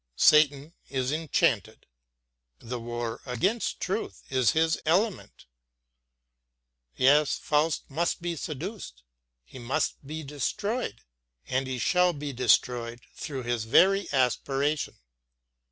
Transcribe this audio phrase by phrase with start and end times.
[0.15, 1.85] Satan is enchanted;
[2.57, 5.45] the war against truth is his element.
[6.95, 9.03] Yes, Faust must be seduced,
[9.43, 11.01] he must be destroyed.
[11.45, 14.95] And he shall be destroyed through his very aspiration.